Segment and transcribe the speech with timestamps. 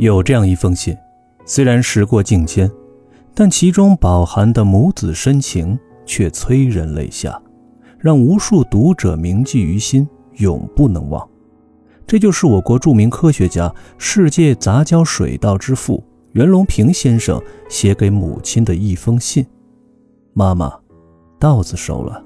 [0.00, 0.96] 有这样一封信，
[1.44, 2.70] 虽然时过境迁，
[3.34, 7.38] 但其中饱含的母子深情却催人泪下，
[7.98, 11.28] 让无数读者铭记于心，永不能忘。
[12.06, 17.38] 这就是我国著名科学家、世界杂交水稻之父袁隆平先生
[17.68, 19.46] 写给母亲的一封信
[20.32, 20.72] ：“妈妈，
[21.38, 22.24] 稻子熟了。”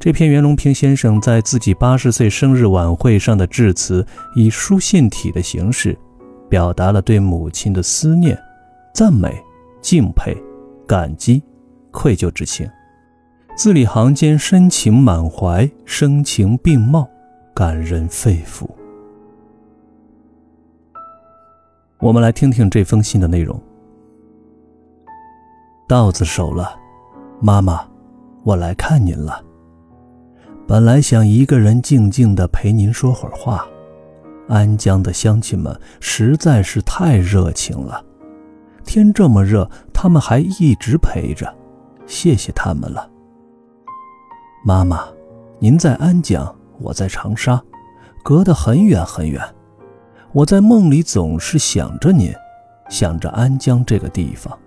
[0.00, 4.04] 这篇袁隆平先生在自己八十岁生日晚会上的致辞，
[4.34, 5.96] 以书信体的形式。
[6.50, 8.36] 表达了对母亲的思念、
[8.92, 9.32] 赞美、
[9.80, 10.36] 敬佩、
[10.86, 11.40] 感激、
[11.92, 12.68] 愧疚之情，
[13.54, 17.08] 字里行间深情满怀，声情并茂，
[17.54, 18.68] 感人肺腑。
[22.00, 23.58] 我们来听听这封信的内容。
[25.86, 26.76] 稻子熟了，
[27.40, 27.86] 妈妈，
[28.42, 29.44] 我来看您了。
[30.66, 33.64] 本来想一个人静静的陪您说会儿话。
[34.50, 38.04] 安江的乡亲们实在是太热情了，
[38.84, 41.54] 天这么热，他们还一直陪着，
[42.04, 43.08] 谢谢他们了。
[44.64, 45.04] 妈妈，
[45.60, 47.62] 您在安江，我在长沙，
[48.24, 49.40] 隔得很远很远。
[50.32, 52.34] 我在梦里总是想着您，
[52.88, 54.58] 想着安江这个地方。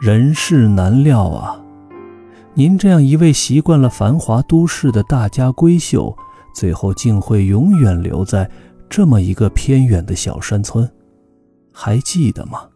[0.00, 1.62] 人事难料啊，
[2.54, 6.16] 您这样一位习惯了繁华都市的大家闺秀。
[6.54, 8.50] 最后竟会永远留在
[8.88, 10.90] 这么一个偏远的小山村，
[11.72, 12.68] 还记得吗？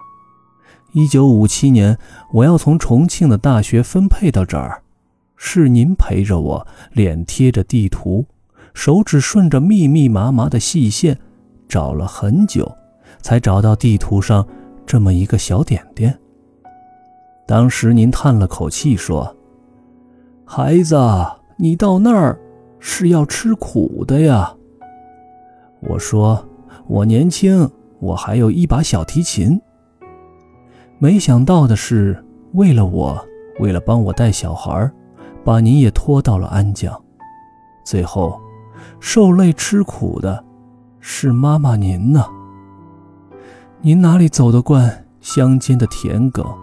[0.93, 1.99] 一九五七年，
[2.33, 4.83] 我要从重庆的大学分配到这儿，
[5.37, 8.25] 是您陪着我，脸贴着地图，
[8.73, 11.19] 手指顺着密密麻麻的细线，
[11.69, 12.75] 找了很久，
[13.21, 14.47] 才找到地图上
[14.87, 16.19] 这么一个小点点。
[17.47, 19.37] 当时您叹了口气说
[20.47, 20.97] ：“孩子，
[21.59, 22.41] 你到那儿。”
[22.79, 24.55] 是要吃苦的呀。
[25.81, 26.47] 我说，
[26.87, 29.61] 我年轻，我还有一把小提琴。
[30.99, 33.23] 没想到的是，为了我，
[33.61, 34.91] 为了帮我带小孩，
[35.45, 36.99] 把您也拖到了安江。
[37.85, 38.41] 最后，
[38.99, 40.43] 受累吃苦的，
[41.01, 42.27] 是妈妈您呢。
[43.83, 46.57] 您哪里走得惯乡间的田埂？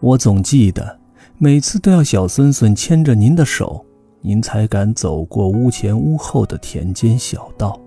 [0.00, 0.98] 我总记得，
[1.36, 3.84] 每次都要小孙孙牵着您的手。
[4.22, 7.78] 您才敢走过屋前屋后的田间小道。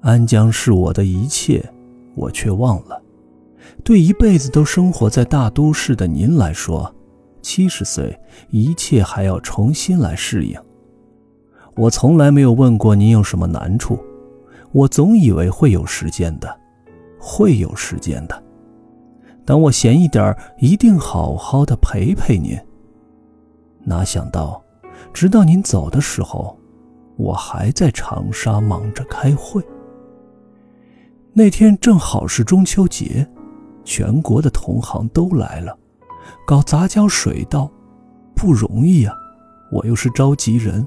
[0.00, 1.64] 安江是我的一切，
[2.14, 3.00] 我却忘了。
[3.82, 6.94] 对一辈子都生活在大都市的您来说，
[7.42, 8.18] 七十岁
[8.50, 10.58] 一切还要重新来适应。
[11.76, 13.98] 我从来没有问过您有什么难处，
[14.72, 16.54] 我总以为会有时间的，
[17.18, 18.42] 会有时间的。
[19.44, 22.58] 等我闲一点，一定好好的陪陪您。
[23.84, 24.62] 哪想到，
[25.12, 26.58] 直到您走的时候，
[27.16, 29.62] 我还在长沙忙着开会。
[31.32, 33.28] 那天正好是中秋节，
[33.84, 35.76] 全国的同行都来了，
[36.46, 37.70] 搞杂交水稻
[38.34, 39.14] 不容易啊，
[39.70, 40.86] 我又是召集人，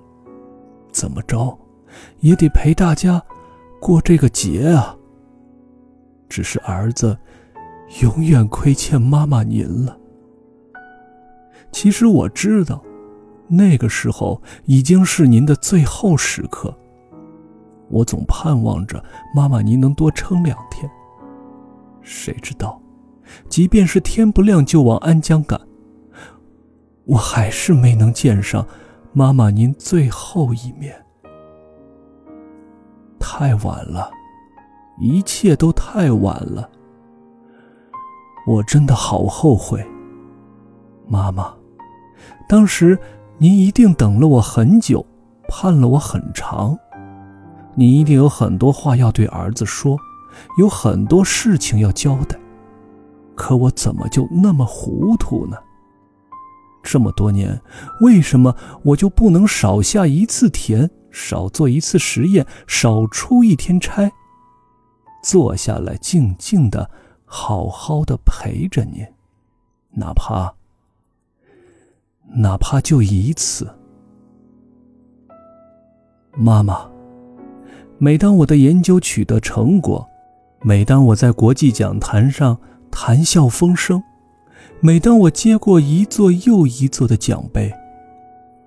[0.92, 1.58] 怎么着
[2.22, 3.22] 也得陪大家
[3.80, 4.96] 过这个节啊。
[6.30, 7.18] 只是儿子
[8.02, 9.98] 永远亏欠妈妈您了。
[11.72, 12.82] 其实我知道。
[13.50, 16.78] 那个时候已经是您的最后时刻，
[17.90, 19.02] 我总盼望着
[19.34, 20.90] 妈妈您能多撑两天。
[22.02, 22.82] 谁知道，
[23.48, 25.60] 即便是天不亮就往安江赶，
[27.06, 28.68] 我还是没能见上
[29.14, 30.94] 妈妈您最后一面。
[33.18, 34.12] 太晚了，
[35.00, 36.70] 一切都太晚了，
[38.46, 39.86] 我真的好后悔，
[41.08, 41.54] 妈妈，
[42.50, 43.00] 当时。
[43.40, 45.06] 您一定等了我很久，
[45.48, 46.76] 盼了我很长。
[47.76, 49.96] 您一定有很多话要对儿子说，
[50.58, 52.36] 有很多事情要交代。
[53.36, 55.58] 可我怎么就那么糊涂呢？
[56.82, 57.62] 这么多年，
[58.02, 64.12] 为什么我就不能少下一次田，少做一次实验，少出一天差，
[65.24, 66.90] 坐下来静静的，
[67.24, 69.06] 好好的陪着您，
[69.92, 70.56] 哪怕……
[72.36, 73.68] 哪怕就一次，
[76.36, 76.88] 妈妈。
[77.98, 80.08] 每当我的研究取得成果，
[80.62, 82.56] 每当我在国际讲坛上
[82.92, 84.04] 谈笑风生，
[84.80, 87.74] 每当我接过一座又一座的奖杯，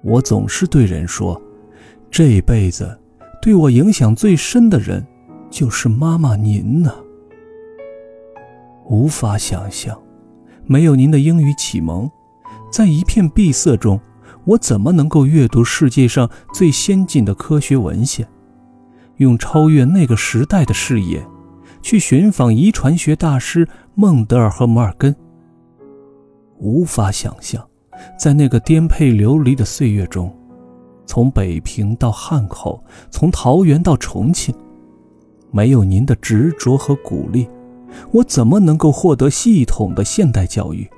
[0.02, 1.40] 我总是对人说
[2.10, 2.98] ：“这辈子
[3.40, 5.06] 对我影响最深的人，
[5.48, 6.92] 就是妈妈您呢。”
[8.90, 9.96] 无法想象，
[10.64, 12.10] 没有您的英语启蒙。
[12.70, 14.00] 在一片闭塞中，
[14.44, 18.26] 我怎么能够阅读世界上最先进的科学文献？
[19.16, 21.26] 用超越那个时代的视野，
[21.82, 25.14] 去寻访遗传学大师孟德尔和摩尔根。
[26.58, 27.66] 无法想象，
[28.18, 30.34] 在那个颠沛流离的岁月中，
[31.04, 34.54] 从北平到汉口，从桃园到重庆，
[35.50, 37.48] 没有您的执着和鼓励，
[38.12, 40.88] 我怎么能够获得系统的现代教育，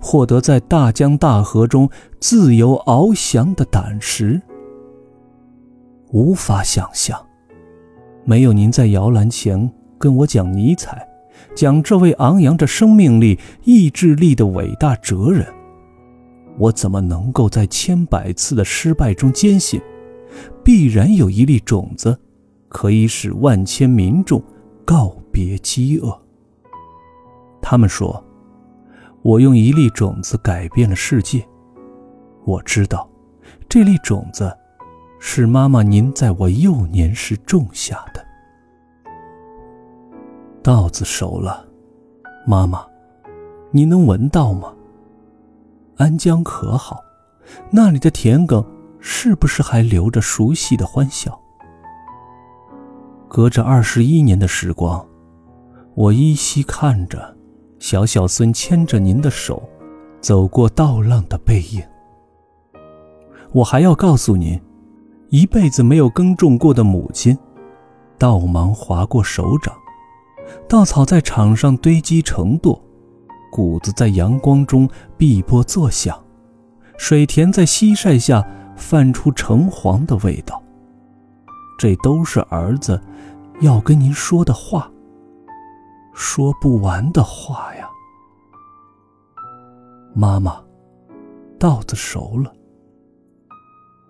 [0.00, 1.88] 获得在大江大河中
[2.20, 4.40] 自由翱翔的胆识？
[6.10, 7.20] 无法想象，
[8.24, 11.06] 没有您在摇篮前跟我讲尼采。
[11.54, 15.46] 讲这位昂扬着生命力、意志力的伟大哲人，
[16.58, 19.80] 我怎么能够在千百次的失败中坚信，
[20.64, 22.18] 必然有一粒种子，
[22.68, 24.42] 可以使万千民众
[24.84, 26.20] 告别饥饿？
[27.62, 28.24] 他们说，
[29.28, 31.46] 我用一粒种子改变了世界。
[32.46, 33.06] 我知道，
[33.68, 34.56] 这粒种子，
[35.20, 38.24] 是妈妈您在我幼年时种下的。
[40.62, 41.68] 稻子熟了，
[42.46, 42.86] 妈妈，
[43.70, 44.72] 你能闻到吗？
[45.98, 47.04] 安江可好？
[47.70, 48.64] 那里的田埂
[48.98, 51.38] 是不是还留着熟悉的欢笑？
[53.28, 55.06] 隔着二十一年的时光，
[55.94, 57.36] 我依稀看着
[57.90, 59.66] 小小孙牵着您的手，
[60.20, 61.82] 走过稻浪的背影。
[63.50, 64.60] 我还要告诉您，
[65.30, 67.38] 一辈子没有耕种过的母亲，
[68.18, 69.74] 稻芒划过手掌。
[70.68, 72.78] 稻草在场上堆积成垛，
[73.50, 74.86] 谷子在阳光中
[75.16, 76.14] 碧波作响，
[76.98, 78.46] 水田在西晒下
[78.76, 80.62] 泛出橙黄的味道。
[81.78, 83.00] 这都是儿子
[83.62, 84.90] 要跟您说的话，
[86.18, 87.88] 说不完的话呀，
[90.12, 90.60] 妈妈，
[91.60, 92.52] 稻子熟了，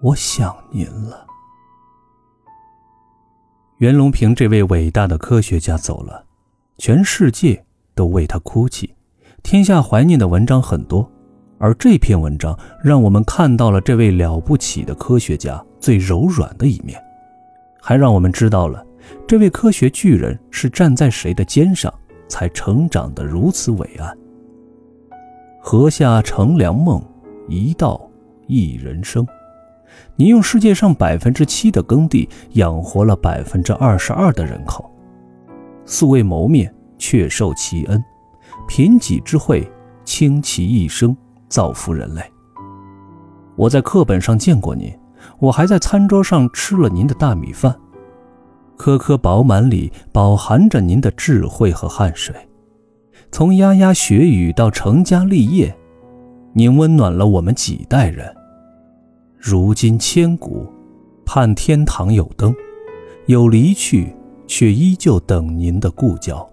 [0.00, 1.26] 我想您了。
[3.76, 6.24] 袁隆平这位伟大的科学家走了。
[6.78, 7.62] 全世界
[7.94, 8.94] 都为他哭泣，
[9.42, 11.06] 天下怀念的文章很多，
[11.58, 16.98] 而这篇文章让我们看到了这位了不起的科学家最柔软的一面，
[17.82, 18.82] 还让我们知道了
[19.26, 21.92] 这位科学巨人是站在谁的肩上
[22.28, 24.16] 才成长得如此伟岸。
[25.60, 27.02] 禾下乘凉梦，
[27.48, 28.00] 一稻
[28.46, 29.26] 一人生。
[30.16, 34.90] 你用世界上百分之七的耕地养活了百分之二十二的人口。
[35.84, 37.98] 素未谋面，却受其恩；
[38.66, 39.70] 贫己之惠，
[40.04, 41.16] 倾其一生，
[41.48, 42.22] 造福人类。
[43.56, 44.96] 我在课本上见过您，
[45.38, 47.74] 我还在餐桌上吃了您的大米饭，
[48.78, 52.34] 颗颗饱满里饱含着您的智慧和汗水。
[53.30, 55.76] 从牙牙学语到成家立业，
[56.54, 58.34] 您温暖了我们几代人。
[59.36, 60.66] 如今千古，
[61.26, 62.54] 盼天堂有灯，
[63.26, 64.14] 有离去。
[64.50, 66.48] 却依旧等您的故交。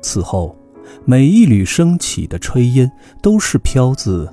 [0.00, 0.56] 此后，
[1.04, 2.88] 每一缕升起的炊烟，
[3.20, 4.32] 都是飘自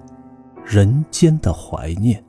[0.64, 2.24] 人间的怀念。